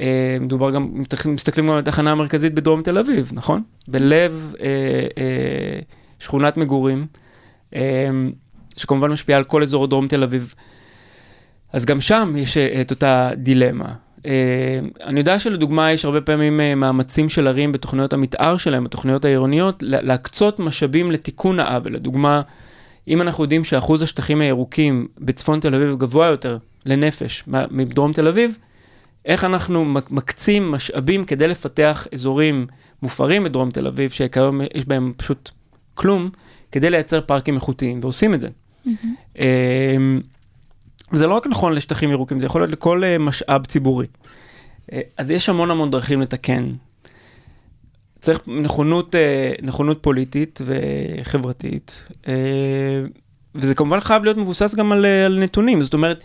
אה, 0.00 0.36
מדובר 0.40 0.70
גם, 0.70 1.02
מסתכלים 1.26 1.66
גם 1.66 1.72
על 1.72 1.78
התחנה 1.78 2.10
המרכזית 2.10 2.54
בדרום 2.54 2.82
תל 2.82 2.98
אביב, 2.98 3.30
נכון? 3.34 3.62
בלב 3.88 4.54
אה, 4.60 4.66
אה, 5.18 5.80
שכונת 6.18 6.56
מגורים, 6.56 7.06
אה, 7.74 8.08
שכמובן 8.76 9.10
משפיעה 9.10 9.38
על 9.38 9.44
כל 9.44 9.62
אזור 9.62 9.86
דרום 9.86 10.08
תל 10.08 10.22
אביב. 10.22 10.54
אז 11.72 11.84
גם 11.84 12.00
שם 12.00 12.34
יש 12.36 12.56
אה, 12.56 12.80
את 12.80 12.90
אותה 12.90 13.30
דילמה. 13.36 13.92
Uh, 14.18 14.22
אני 15.04 15.20
יודע 15.20 15.38
שלדוגמה 15.38 15.92
יש 15.92 16.04
הרבה 16.04 16.20
פעמים 16.20 16.60
מאמצים 16.76 17.28
של 17.28 17.48
ערים 17.48 17.72
בתוכניות 17.72 18.12
המתאר 18.12 18.56
שלהם, 18.56 18.84
בתוכניות 18.84 19.24
העירוניות, 19.24 19.82
להקצות 19.82 20.60
משאבים 20.60 21.10
לתיקון 21.10 21.60
העוול. 21.60 21.94
לדוגמה, 21.94 22.42
אם 23.08 23.22
אנחנו 23.22 23.44
יודעים 23.44 23.64
שאחוז 23.64 24.02
השטחים 24.02 24.40
הירוקים 24.40 25.08
בצפון 25.18 25.60
תל 25.60 25.74
אביב 25.74 25.96
גבוה 25.96 26.26
יותר 26.26 26.58
לנפש 26.86 27.44
מדרום 27.70 28.12
תל 28.12 28.28
אביב, 28.28 28.58
איך 29.24 29.44
אנחנו 29.44 29.84
מקצים 30.10 30.70
משאבים 30.70 31.24
כדי 31.24 31.48
לפתח 31.48 32.06
אזורים 32.12 32.66
מופרים 33.02 33.44
בדרום 33.44 33.70
תל 33.70 33.86
אביב, 33.86 34.10
שכיום 34.10 34.60
יש 34.74 34.84
בהם 34.84 35.12
פשוט 35.16 35.50
כלום, 35.94 36.30
כדי 36.72 36.90
לייצר 36.90 37.20
פארקים 37.20 37.54
איכותיים, 37.54 37.98
ועושים 38.02 38.34
את 38.34 38.40
זה. 38.40 38.48
Mm-hmm. 38.86 39.40
זה 41.12 41.26
לא 41.26 41.34
רק 41.34 41.46
נכון 41.46 41.72
לשטחים 41.72 42.10
ירוקים, 42.10 42.40
זה 42.40 42.46
יכול 42.46 42.60
להיות 42.60 42.72
לכל 42.72 43.02
uh, 43.02 43.22
משאב 43.22 43.66
ציבורי. 43.66 44.06
Uh, 44.06 44.94
אז 45.16 45.30
יש 45.30 45.48
המון 45.48 45.70
המון 45.70 45.90
דרכים 45.90 46.20
לתקן. 46.20 46.72
צריך 48.20 48.40
נכונות, 48.62 49.14
uh, 49.14 49.64
נכונות 49.64 50.02
פוליטית 50.02 50.60
וחברתית, 50.66 52.04
וזה 53.54 53.74
כמובן 53.74 54.00
חייב 54.00 54.24
להיות 54.24 54.36
מבוסס 54.36 54.74
גם 54.74 54.92
על, 54.92 55.06
על 55.26 55.38
נתונים. 55.38 55.84
זאת 55.84 55.94
אומרת, 55.94 56.24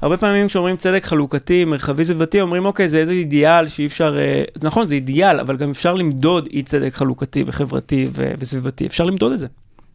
הרבה 0.00 0.16
פעמים 0.16 0.46
כשאומרים 0.46 0.76
צדק 0.76 1.04
חלוקתי, 1.04 1.64
מרחבי 1.64 2.04
סביבתי, 2.04 2.40
אומרים, 2.40 2.66
אוקיי, 2.66 2.88
זה 2.88 2.98
איזה 2.98 3.12
אידיאל 3.12 3.68
שאי 3.68 3.86
אפשר... 3.86 4.16
Uh, 4.16 4.60
נכון, 4.62 4.84
זה 4.84 4.94
אידיאל, 4.94 5.40
אבל 5.40 5.56
גם 5.56 5.70
אפשר 5.70 5.94
למדוד 5.94 6.48
אי 6.52 6.62
צדק 6.62 6.94
חלוקתי 6.94 7.44
וחברתי 7.46 8.08
ו- 8.12 8.32
וסביבתי, 8.38 8.86
אפשר 8.86 9.04
למדוד 9.04 9.32
את 9.32 9.38
זה. 9.38 9.46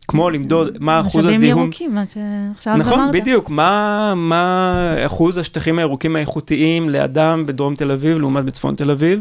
כמו 0.08 0.30
למדוד 0.30 0.78
מה 0.80 1.00
אחוז 1.00 1.26
הזיהום. 1.26 1.40
משאבים 1.40 1.64
ירוקים, 1.64 1.96
מה 1.96 2.04
שעכשיו 2.06 2.78
נכון, 2.78 2.94
אמרת. 2.94 3.10
נכון, 3.10 3.22
בדיוק, 3.22 3.50
מה, 3.50 4.14
מה 4.16 4.96
אחוז 5.06 5.38
השטחים 5.38 5.80
הירוקים 5.80 6.16
האיכותיים 6.16 6.90
לאדם 6.90 7.46
בדרום 7.46 7.76
תל 7.76 7.92
אביב 7.92 8.18
לעומת 8.18 8.46
בצפון 8.46 8.76
תל 8.76 8.92
אביב, 8.92 9.20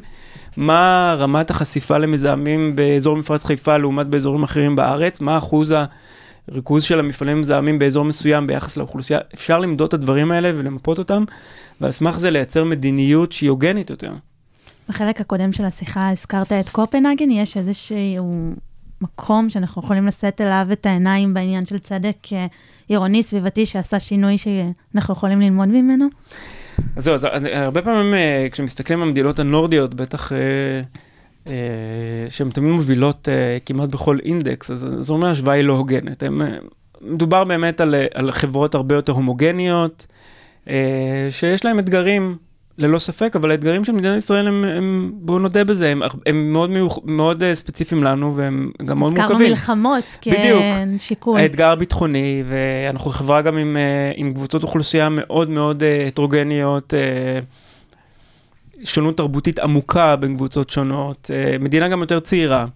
מה 0.56 1.14
רמת 1.18 1.50
החשיפה 1.50 1.98
למזהמים 1.98 2.76
באזור 2.76 3.16
מפרץ 3.16 3.44
חיפה 3.44 3.76
לעומת 3.76 4.06
באזורים 4.06 4.42
אחרים 4.42 4.76
בארץ, 4.76 5.20
מה 5.20 5.38
אחוז 5.38 5.74
הריכוז 6.50 6.82
של 6.82 6.98
המפעלים 6.98 7.40
מזהמים 7.40 7.78
באזור 7.78 8.04
מסוים 8.04 8.46
ביחס 8.46 8.76
לאוכלוסייה. 8.76 9.18
אפשר 9.34 9.58
למדוד 9.58 9.88
את 9.88 9.94
הדברים 9.94 10.32
האלה 10.32 10.50
ולמפות 10.54 10.98
אותם, 10.98 11.24
ועל 11.80 11.92
סמך 11.92 12.18
זה 12.18 12.30
לייצר 12.30 12.64
מדיניות 12.64 13.32
שהיא 13.32 13.50
הוגנת 13.50 13.90
יותר. 13.90 14.12
בחלק 14.88 15.20
הקודם 15.20 15.52
של 15.52 15.64
השיחה 15.64 16.10
הזכרת 16.10 16.52
את 16.52 16.68
קופנהגן, 16.68 17.30
יש 17.30 17.56
איזשהו 17.56 18.52
מקום 19.00 19.50
שאנחנו 19.50 19.82
יכולים 19.82 20.06
לשאת 20.06 20.40
אליו 20.40 20.66
את 20.72 20.86
העיניים 20.86 21.34
בעניין 21.34 21.66
של 21.66 21.78
צדק 21.78 22.16
אה, 22.32 22.46
עירוני 22.88 23.22
סביבתי 23.22 23.66
שעשה 23.66 24.00
שינוי 24.00 24.36
שאנחנו 24.38 25.14
יכולים 25.14 25.40
ללמוד 25.40 25.68
ממנו? 25.68 26.06
אז 26.96 27.04
זהו, 27.04 27.14
אז 27.14 27.26
הרבה 27.52 27.82
פעמים 27.82 28.14
אה, 28.14 28.46
כשמסתכלים 28.50 29.02
על 29.02 29.08
המדינות 29.08 29.38
הנורדיות, 29.38 29.94
בטח 29.94 30.32
אה, 30.32 30.38
אה, 30.38 30.80
שהן 32.28 32.50
תמיד 32.50 32.72
מובילות 32.72 33.28
אה, 33.28 33.58
כמעט 33.66 33.88
בכל 33.88 34.18
אינדקס, 34.24 34.70
אז 34.70 34.96
זה 34.98 35.12
אומר 35.12 35.28
השוואה 35.28 35.54
היא 35.54 35.64
לא 35.64 35.72
הוגנת. 35.72 36.22
הם, 36.22 36.42
אה, 36.42 36.48
מדובר 37.00 37.44
באמת 37.44 37.80
על, 37.80 37.94
על 38.14 38.32
חברות 38.32 38.74
הרבה 38.74 38.94
יותר 38.94 39.12
הומוגניות, 39.12 40.06
אה, 40.68 41.26
שיש 41.30 41.64
להן 41.64 41.78
אתגרים 41.78 42.36
ללא 42.78 42.98
ספק, 42.98 43.36
אבל 43.36 43.50
האתגרים 43.50 43.84
של 43.84 43.92
מדינת 43.92 44.18
ישראל 44.18 44.48
הם, 44.48 44.64
הם 44.64 45.12
בואו 45.14 45.38
נודה 45.38 45.64
בזה, 45.64 45.88
הם, 45.88 46.02
הם 46.26 46.52
מאוד, 46.52 46.70
מיוח, 46.70 46.98
מאוד 47.04 47.42
ספציפיים 47.54 48.04
לנו 48.04 48.36
והם 48.36 48.70
גם 48.84 48.98
מאוד 48.98 49.12
מורכבים. 49.12 49.36
הזכרנו 49.36 49.48
מלחמות 49.48 50.18
כשיקול. 50.98 51.40
האתגר 51.40 51.68
הביטחוני, 51.68 52.44
ואנחנו 52.46 53.10
חברה 53.10 53.42
גם 53.42 53.56
עם, 53.56 53.76
עם 54.16 54.32
קבוצות 54.32 54.62
אוכלוסייה 54.62 55.08
מאוד 55.08 55.50
מאוד 55.50 55.82
הטרוגניות, 56.06 56.94
uh, 56.94 57.44
שונות 58.84 59.16
תרבותית 59.16 59.58
עמוקה 59.58 60.16
בין 60.16 60.36
קבוצות 60.36 60.70
שונות, 60.70 61.30
uh, 61.30 61.62
מדינה 61.62 61.88
גם 61.88 62.00
יותר 62.00 62.20
צעירה, 62.20 62.66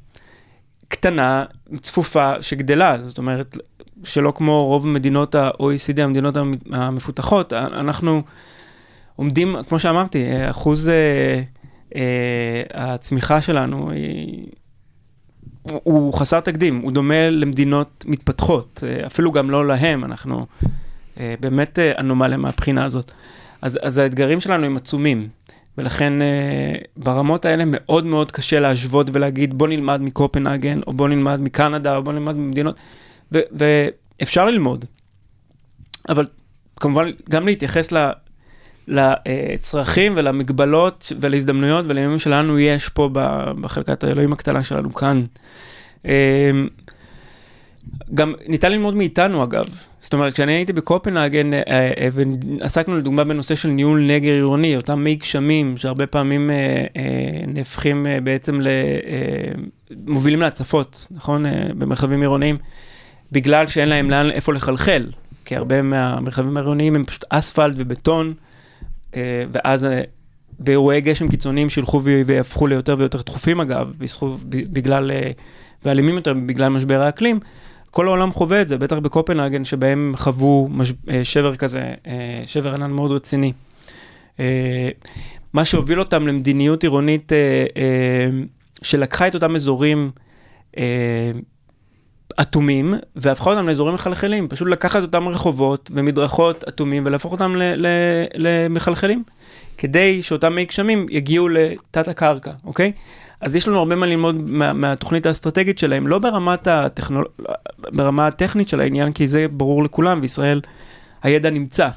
קטנה, 0.88 1.44
צפופה, 1.80 2.42
שגדלה, 2.42 2.96
זאת 3.02 3.18
אומרת, 3.18 3.56
שלא 4.04 4.32
כמו 4.36 4.66
רוב 4.66 4.88
מדינות 4.88 5.34
ה-OECD, 5.34 6.00
המדינות 6.02 6.36
המפותחות, 6.72 7.52
אנחנו... 7.52 8.22
עומדים, 9.20 9.56
כמו 9.68 9.78
שאמרתי, 9.78 10.26
אחוז 10.50 10.88
אה, 10.88 11.42
אה, 11.96 12.62
הצמיחה 12.74 13.40
שלנו 13.40 13.90
היא, 13.90 14.46
הוא, 15.62 15.80
הוא 15.84 16.14
חסר 16.14 16.40
תקדים, 16.40 16.80
הוא 16.80 16.92
דומה 16.92 17.30
למדינות 17.30 18.04
מתפתחות, 18.08 18.84
אה, 18.86 19.06
אפילו 19.06 19.32
גם 19.32 19.50
לא 19.50 19.66
להם, 19.66 20.04
אנחנו 20.04 20.46
אה, 21.20 21.34
באמת 21.40 21.78
אה, 21.78 21.92
אנומליה 21.98 22.36
מהבחינה 22.36 22.84
הזאת. 22.84 23.12
אז, 23.62 23.78
אז 23.82 23.98
האתגרים 23.98 24.40
שלנו 24.40 24.66
הם 24.66 24.76
עצומים, 24.76 25.28
ולכן 25.80 26.22
אה, 26.22 26.74
ברמות 26.96 27.44
האלה 27.44 27.64
מאוד 27.66 28.06
מאוד 28.06 28.32
קשה 28.32 28.60
להשוות 28.60 29.10
ולהגיד 29.12 29.58
בוא 29.58 29.68
נלמד 29.68 30.00
מקופנהגן, 30.02 30.80
או 30.86 30.92
בוא 30.92 31.08
נלמד 31.08 31.40
מקנדה, 31.40 31.96
או 31.96 32.02
בוא 32.02 32.12
נלמד 32.12 32.36
ממדינות, 32.36 32.76
ואפשר 33.32 34.46
ללמוד. 34.46 34.84
אבל 36.08 36.24
כמובן 36.76 37.10
גם 37.30 37.46
להתייחס 37.46 37.92
ל... 37.92 38.10
לצרכים 38.88 40.12
ולמגבלות 40.16 41.12
ולהזדמנויות 41.20 41.84
ולימים 41.88 42.18
שלנו 42.18 42.58
יש 42.58 42.88
פה 42.88 43.08
בחלקת 43.60 44.04
האלוהים 44.04 44.32
הקטנה 44.32 44.62
שלנו 44.64 44.94
כאן. 44.94 45.24
גם 48.14 48.34
ניתן 48.46 48.72
ללמוד 48.72 48.94
מאיתנו 48.94 49.44
אגב, 49.44 49.66
זאת 50.00 50.14
אומרת 50.14 50.32
כשאני 50.32 50.52
הייתי 50.52 50.72
בקופנהגן 50.72 51.54
אה, 51.54 51.60
אה, 51.68 52.08
ועסקנו 52.12 52.98
לדוגמה 52.98 53.24
בנושא 53.24 53.54
של 53.54 53.68
ניהול 53.68 54.06
נגר 54.06 54.32
עירוני, 54.32 54.76
אותם 54.76 54.98
מי 55.04 55.14
גשמים 55.14 55.76
שהרבה 55.76 56.06
פעמים 56.06 56.50
אה, 56.50 56.84
נהפכים 57.46 58.06
בעצם, 58.24 58.60
מובילים 60.06 60.40
להצפות, 60.40 61.06
נכון? 61.10 61.44
במרחבים 61.78 62.20
עירוניים, 62.20 62.56
בגלל 63.32 63.66
שאין 63.66 63.88
להם 63.88 64.10
לאן, 64.10 64.30
איפה 64.30 64.52
לחלחל, 64.52 65.06
כי 65.44 65.56
הרבה 65.56 65.82
מהמרחבים 65.82 66.56
העירוניים 66.56 66.96
הם 66.96 67.04
פשוט 67.04 67.24
אספלט 67.30 67.74
ובטון. 67.76 68.34
ואז 69.52 69.86
באירועי 70.60 71.00
גשם 71.00 71.28
קיצוניים 71.28 71.70
שילכו 71.70 72.02
ויהפכו 72.02 72.66
ליותר 72.66 72.96
ויותר 72.98 73.22
דחופים 73.22 73.60
אגב, 73.60 73.92
בגלל, 74.50 75.10
אה, 75.10 75.30
ואלימים 75.84 76.14
יותר 76.14 76.34
בגלל 76.34 76.68
משבר 76.68 77.00
האקלים, 77.00 77.40
כל 77.90 78.06
העולם 78.06 78.32
חווה 78.32 78.62
את 78.62 78.68
זה, 78.68 78.78
בטח 78.78 78.96
בקופנהגן, 78.96 79.64
שבהם 79.64 80.12
חוו 80.16 80.68
מש... 80.70 80.92
שבר 81.22 81.56
כזה, 81.56 81.94
שבר 82.46 82.74
ענן 82.74 82.90
מאוד 82.90 83.12
רציני. 83.12 83.52
מה 85.52 85.64
שהוביל 85.64 85.98
אותם 86.00 86.26
למדיניות 86.26 86.82
עירונית 86.82 87.32
שלקחה 88.82 89.26
את 89.28 89.34
אותם 89.34 89.54
אזורים 89.54 90.10
אטומים, 92.40 92.94
והפכה 93.16 93.50
אותם 93.50 93.68
לאזורים 93.68 93.94
מחלחלים. 93.94 94.48
פשוט 94.48 94.68
לקחת 94.68 95.02
אותם 95.02 95.28
רחובות 95.28 95.90
ומדרכות 95.94 96.64
אטומים 96.68 97.06
ולהפוך 97.06 97.32
אותם 97.32 97.54
למחלחלים. 98.36 99.22
כדי 99.80 100.22
שאותם 100.22 100.54
מי 100.54 100.64
גשמים 100.64 101.06
יגיעו 101.10 101.48
לתת 101.48 102.08
הקרקע, 102.08 102.50
אוקיי? 102.64 102.92
אז 103.40 103.56
יש 103.56 103.68
לנו 103.68 103.78
הרבה 103.78 103.96
מה 103.96 104.06
ללמוד 104.06 104.50
מה, 104.50 104.72
מהתוכנית 104.72 105.26
האסטרטגית 105.26 105.78
שלהם, 105.78 106.06
לא 106.06 106.18
ברמת 106.18 106.66
הטכנול... 106.66 107.24
ברמה 107.78 108.26
הטכנית 108.26 108.68
של 108.68 108.80
העניין, 108.80 109.12
כי 109.12 109.26
זה 109.26 109.46
ברור 109.50 109.84
לכולם, 109.84 110.20
בישראל 110.20 110.60
הידע 111.22 111.50
נמצא, 111.50 111.88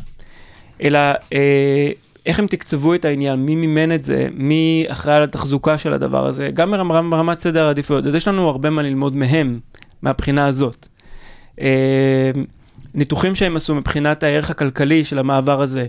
אלא 0.83 0.99
אה, 1.33 1.91
איך 2.25 2.39
הם 2.39 2.47
תקצבו 2.47 2.93
את 2.93 3.05
העניין, 3.05 3.45
מי 3.45 3.55
מימן 3.55 3.95
את 3.95 4.05
זה, 4.05 4.27
מי 4.33 4.85
אחראי 4.87 5.15
על 5.15 5.23
התחזוקה 5.23 5.77
של 5.77 5.93
הדבר 5.93 6.27
הזה, 6.27 6.49
גם 6.53 6.71
ברמת, 6.71 7.11
ברמת 7.11 7.39
סדר 7.39 7.65
העדיפויות. 7.67 8.07
אז 8.07 8.15
יש 8.15 8.27
לנו 8.27 8.49
הרבה 8.49 8.69
מה 8.69 8.81
ללמוד 8.81 9.15
מהם, 9.15 9.59
מהבחינה 10.01 10.45
הזאת. 10.45 10.87
אה, 11.61 12.31
ניתוחים 12.93 13.35
שהם 13.35 13.55
עשו 13.55 13.75
מבחינת 13.75 14.23
הערך 14.23 14.49
הכלכלי 14.49 15.03
של 15.03 15.19
המעבר 15.19 15.61
הזה, 15.61 15.85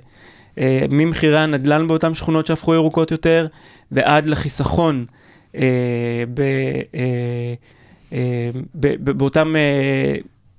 אה, 0.59 0.85
ממחירי 0.91 1.39
הנדל"ן 1.39 1.87
באותן 1.87 2.15
שכונות 2.15 2.47
שהפכו 2.47 2.75
ירוקות 2.75 3.11
יותר, 3.11 3.47
ועד 3.93 4.27
לחיסכון 4.27 5.05
אה, 5.57 6.25
ב, 6.35 6.41
אה, 6.95 7.55
אה, 8.13 8.51
ב, 8.75 8.87
ב, 9.05 9.11
באותם 9.11 9.57
אה, 9.57 10.17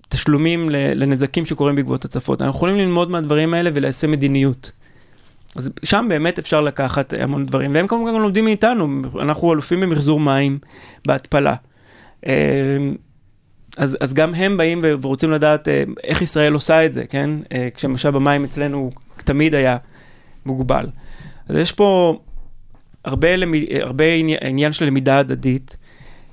תשלומים 0.10 0.70
לנזקים 0.70 1.46
שקורים 1.46 1.75
בעקבות 1.75 2.06
הצפות. 2.06 2.42
אנחנו 2.42 2.58
יכולים 2.58 2.75
ללמוד 2.75 3.12
מהדברים 3.12 3.54
האלה 3.54 3.70
וליישם 3.74 4.12
מדיניות. 4.12 4.72
אז 5.56 5.70
שם 5.84 6.06
באמת 6.10 6.40
אפשר 6.40 6.62
לקחת 6.62 7.14
המון 7.20 7.46
דברים, 7.46 7.75
והם 7.75 7.88
כמובן 7.88 8.14
גם 8.14 8.22
לומדים 8.22 8.46
מאיתנו, 8.46 9.02
אנחנו 9.20 9.54
אלופים 9.54 9.80
במחזור 9.82 10.20
מים, 10.20 10.60
בהתפלה. 11.08 11.56
אה, 12.28 12.34
אז, 13.78 13.98
אז 14.00 14.14
גם 14.14 14.34
הם 14.34 14.58
באים 14.58 14.80
ורוצים 14.82 15.32
לדעת 15.32 15.68
אה, 15.68 15.84
איך 16.04 16.22
ישראל 16.22 16.54
עושה 16.54 16.86
את 16.86 16.94
זה, 16.94 17.06
כן? 17.06 17.30
אה, 17.52 17.68
כשמשאב 17.75 18.16
המים 18.16 18.44
אצלנו 18.44 18.78
הוא 18.78 18.92
תמיד 19.25 19.55
היה 19.55 19.77
מוגבל. 20.46 20.86
אז 21.50 21.55
יש 21.55 21.72
פה 21.72 22.20
הרבה, 23.05 23.36
למד... 23.36 23.60
הרבה 23.82 24.03
עניין 24.41 24.72
של 24.72 24.86
למידה 24.86 25.17
הדדית, 25.17 25.77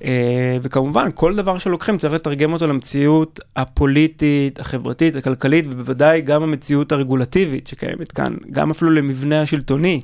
אה, 0.04 0.58
וכמובן, 0.62 1.08
כל 1.14 1.36
דבר 1.36 1.58
שלוקחים 1.58 1.98
צריך 1.98 2.12
לתרגם 2.12 2.52
אותו 2.52 2.66
למציאות 2.66 3.40
הפוליטית, 3.56 4.60
החברתית, 4.60 5.16
הכלכלית, 5.16 5.64
ובוודאי 5.70 6.20
גם 6.20 6.42
המציאות 6.42 6.92
הרגולטיבית 6.92 7.66
שקיימת 7.66 8.12
כאן, 8.12 8.34
גם 8.50 8.70
אפילו 8.70 8.90
למבנה 8.90 9.42
השלטוני, 9.42 10.00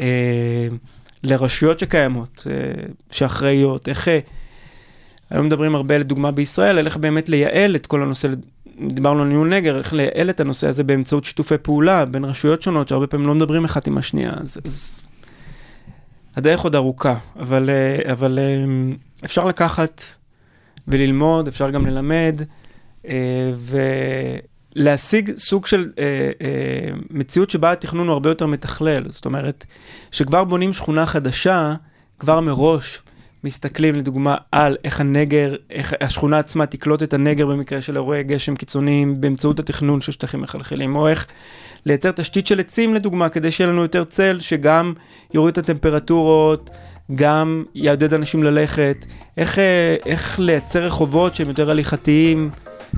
אה, 0.00 0.68
לרשויות 1.22 1.78
שקיימות, 1.78 2.46
אה, 2.50 2.82
שאחראיות, 3.10 3.88
איך... 3.88 4.08
היום 5.30 5.46
מדברים 5.46 5.74
הרבה, 5.74 5.98
לדוגמה 5.98 6.30
בישראל, 6.30 6.78
על 6.78 6.86
איך 6.86 6.96
באמת 6.96 7.28
לייעל 7.28 7.76
את 7.76 7.86
כל 7.86 8.02
הנושא, 8.02 8.28
דיברנו 8.80 9.22
על 9.22 9.28
ניהול 9.28 9.48
נגר, 9.48 9.78
איך 9.78 9.92
לייעל 9.92 10.30
את 10.30 10.40
הנושא 10.40 10.68
הזה 10.68 10.84
באמצעות 10.84 11.24
שיתופי 11.24 11.58
פעולה 11.58 12.04
בין 12.04 12.24
רשויות 12.24 12.62
שונות, 12.62 12.88
שהרבה 12.88 13.06
פעמים 13.06 13.26
לא 13.26 13.34
מדברים 13.34 13.64
אחת 13.64 13.86
עם 13.86 13.98
השנייה. 13.98 14.32
אז, 14.40 14.58
אז 14.64 15.02
הדרך 16.36 16.60
עוד 16.60 16.74
ארוכה, 16.74 17.16
אבל, 17.38 17.70
אה, 17.70 18.12
אבל 18.12 18.38
אה, 18.38 18.64
אפשר 19.24 19.44
לקחת 19.44 20.02
וללמוד, 20.88 21.48
אפשר 21.48 21.70
גם 21.70 21.86
ללמד, 21.86 22.42
אה, 23.06 23.52
ולהשיג 24.76 25.36
סוג 25.36 25.66
של 25.66 25.92
מציאות 27.10 27.50
שבה 27.50 27.72
התכנון 27.72 28.06
הוא 28.06 28.12
הרבה 28.12 28.30
יותר 28.30 28.46
מתכלל. 28.46 29.04
זאת 29.08 29.24
אומרת, 29.24 29.66
שכבר 30.12 30.44
בונים 30.44 30.72
שכונה 30.72 31.06
חדשה, 31.06 31.74
כבר 32.18 32.40
מראש 32.40 33.02
מסתכלים 33.46 33.94
לדוגמה 33.94 34.36
על 34.52 34.76
איך 34.84 35.00
הנגר, 35.00 35.54
איך 35.70 35.94
השכונה 36.00 36.38
עצמה 36.38 36.66
תקלוט 36.66 37.02
את 37.02 37.14
הנגר 37.14 37.46
במקרה 37.46 37.82
של 37.82 37.96
אירועי 37.96 38.22
גשם 38.22 38.56
קיצוניים 38.56 39.20
באמצעות 39.20 39.60
התכנון 39.60 40.00
של 40.00 40.12
שטחים 40.12 40.40
מחלחלים, 40.42 40.96
או 40.96 41.08
איך 41.08 41.26
לייצר 41.86 42.10
תשתית 42.10 42.46
של 42.46 42.60
עצים 42.60 42.94
לדוגמה, 42.94 43.28
כדי 43.28 43.50
שיהיה 43.50 43.70
לנו 43.70 43.82
יותר 43.82 44.04
צל, 44.04 44.38
שגם 44.40 44.92
יוריד 45.34 45.52
את 45.52 45.58
הטמפרטורות, 45.58 46.70
גם 47.14 47.64
יעודד 47.74 48.14
אנשים 48.14 48.42
ללכת, 48.42 49.06
איך, 49.36 49.58
אה, 49.58 49.96
איך 50.06 50.40
לייצר 50.40 50.82
רחובות 50.82 51.34
שהם 51.34 51.48
יותר 51.48 51.70
הליכתיים 51.70 52.50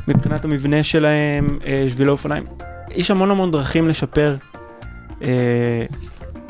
מבחינת 0.09 0.45
המבנה 0.45 0.83
שלהם, 0.83 1.59
אה, 1.67 1.85
שבילי 1.89 2.11
אופניים. 2.11 2.45
יש 2.91 3.11
המון 3.11 3.31
המון 3.31 3.51
לשפר 3.89 4.37
אה, 5.23 5.87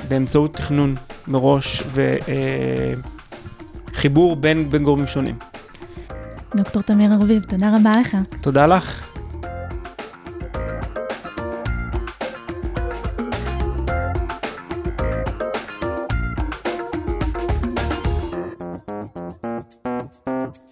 באמצעות 0.09 0.55
תכנון 0.55 0.95
מראש 1.29 1.83
וחיבור 1.93 2.29
אה, 2.29 3.18
בין, 4.37 4.71
בין 4.71 4.83
גורמים 4.83 5.07
שונים. 5.07 5.39
דוקטור 6.57 6.83
תמיר 6.83 7.13
ארביב, 7.13 7.43
תודה 7.43 7.77
רבה 7.77 7.93
לך. 8.01 8.17
תודה 8.41 8.67
לך. 8.67 9.08